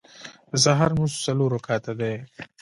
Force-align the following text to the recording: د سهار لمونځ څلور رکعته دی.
د 0.51 0.53
سهار 0.63 0.91
لمونځ 0.93 1.13
څلور 1.25 1.49
رکعته 1.57 1.93
دی. 1.99 2.13